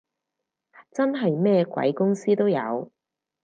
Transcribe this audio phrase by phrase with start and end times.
[0.91, 2.91] 真係咩鬼公司都有